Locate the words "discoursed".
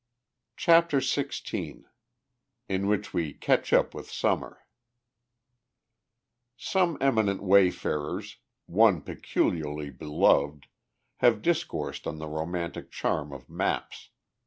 11.43-12.07